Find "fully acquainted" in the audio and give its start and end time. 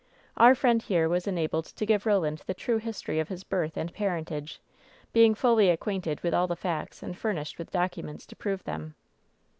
5.35-6.21